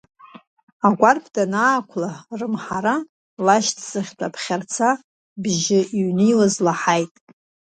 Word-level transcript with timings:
Агәарԥ 0.87 1.25
данаақәла 1.35 2.11
рымҳара 2.39 2.95
лашьцахьтә 3.45 4.23
аԥхьарца 4.27 4.89
бжьы 5.43 5.79
иҩныҩуаз 5.97 6.53
лаҳаит. 6.65 7.13